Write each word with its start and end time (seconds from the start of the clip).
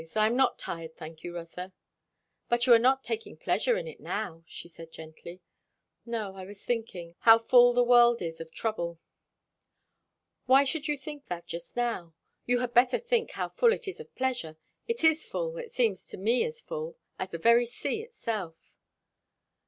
I 0.15 0.25
am 0.25 0.35
not 0.35 0.57
tired, 0.57 0.97
thank 0.97 1.23
you, 1.23 1.35
Rotha." 1.35 1.73
"But 2.49 2.65
you 2.65 2.73
are 2.73 2.79
not 2.79 3.03
taking 3.03 3.37
pleasure 3.37 3.77
in 3.77 3.87
it 3.87 3.99
now," 3.99 4.43
she 4.47 4.67
said 4.67 4.91
gently. 4.91 5.41
"No. 6.07 6.33
I 6.35 6.43
was 6.43 6.65
thinking, 6.65 7.13
how 7.19 7.37
full 7.37 7.71
the 7.71 7.83
world 7.83 8.19
is 8.19 8.41
of 8.41 8.49
trouble." 8.51 8.97
"Why 10.47 10.63
should 10.63 10.87
you 10.87 10.97
think 10.97 11.27
that 11.27 11.45
just 11.45 11.75
now? 11.75 12.15
You 12.47 12.61
had 12.61 12.73
better 12.73 12.97
think, 12.97 13.29
how 13.33 13.49
full 13.49 13.71
it 13.73 13.87
is 13.87 13.99
of 13.99 14.15
pleasure. 14.15 14.57
It's 14.87 15.03
as 15.03 15.23
full 15.23 15.55
it 15.59 15.71
seems 15.71 16.03
to 16.07 16.17
me 16.17 16.45
as 16.45 16.61
full 16.61 16.97
as 17.19 17.29
the 17.29 17.37
very 17.37 17.67
sea 17.67 18.01
itself." 18.01 18.55